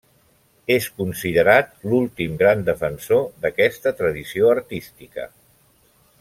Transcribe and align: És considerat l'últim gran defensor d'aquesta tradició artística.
És 0.75 0.85
considerat 1.01 1.69
l'últim 1.91 2.33
gran 2.41 2.65
defensor 2.71 3.21
d'aquesta 3.45 3.95
tradició 4.01 4.51
artística. 4.57 5.29